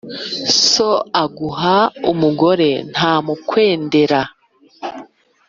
So 0.71 0.89
aguha 1.23 1.77
umugore 2.11 2.69
ntamukwendera. 2.91 4.21